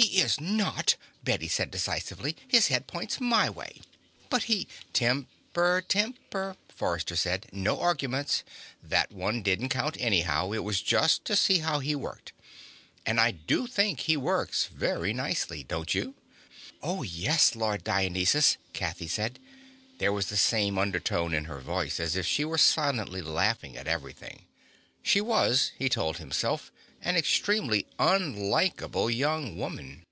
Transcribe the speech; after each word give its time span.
"He 0.00 0.20
is 0.20 0.40
not!" 0.40 0.94
Bette 1.24 1.48
said 1.48 1.72
decisively. 1.72 2.36
"His 2.46 2.68
head 2.68 2.86
points 2.86 3.20
my 3.20 3.50
way!" 3.50 3.80
"But 4.30 4.44
he" 4.44 4.68
"Temper, 4.92 5.82
temper," 5.88 6.56
Forrester 6.72 7.16
said. 7.16 7.48
"No 7.50 7.80
arguments. 7.80 8.44
That 8.80 9.10
one 9.10 9.42
didn't 9.42 9.70
count, 9.70 9.96
anyhow 9.98 10.52
it 10.52 10.62
was 10.62 10.82
just 10.82 11.24
to 11.24 11.34
see 11.34 11.58
how 11.58 11.80
he 11.80 11.96
worked. 11.96 12.32
And 13.04 13.20
I 13.20 13.32
do 13.32 13.66
think 13.66 14.00
he 14.02 14.16
works 14.16 14.66
very 14.66 15.12
nicely, 15.12 15.64
don't 15.64 15.92
you?" 15.92 16.14
"Oh, 16.80 17.02
yes, 17.02 17.56
Lord 17.56 17.82
Dionysus," 17.82 18.56
Kathy 18.72 19.08
said. 19.08 19.40
There 19.98 20.12
was 20.12 20.26
the 20.28 20.36
same 20.36 20.78
undertone 20.78 21.34
in 21.34 21.46
her 21.46 21.60
voice, 21.60 21.98
as 21.98 22.14
if 22.14 22.24
she 22.24 22.44
were 22.44 22.56
silently 22.56 23.20
laughing 23.20 23.76
at 23.76 23.88
everything. 23.88 24.44
She 25.02 25.20
was, 25.20 25.72
he 25.76 25.88
told 25.88 26.18
himself, 26.18 26.70
an 27.00 27.14
extremely 27.14 27.86
unlikable 28.00 29.08
young 29.08 29.56
woman. 29.56 30.02